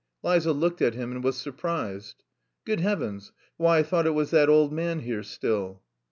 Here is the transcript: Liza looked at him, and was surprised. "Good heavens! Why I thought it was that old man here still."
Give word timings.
Liza 0.23 0.51
looked 0.51 0.81
at 0.81 0.95
him, 0.95 1.11
and 1.11 1.23
was 1.23 1.37
surprised. 1.37 2.23
"Good 2.65 2.79
heavens! 2.79 3.31
Why 3.57 3.77
I 3.77 3.83
thought 3.83 4.07
it 4.07 4.15
was 4.15 4.31
that 4.31 4.49
old 4.49 4.73
man 4.73 5.01
here 5.01 5.21
still." 5.21 5.83